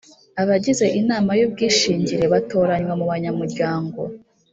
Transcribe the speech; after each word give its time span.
Abagize 0.41 0.85
inama 0.99 1.31
y’ubwishingire 1.39 2.23
batoranywa 2.33 2.93
mu 2.99 3.05
banyamuryango 3.11 4.01